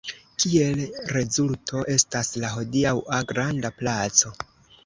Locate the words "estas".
1.97-2.33